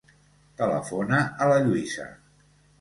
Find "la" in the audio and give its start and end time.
1.53-1.61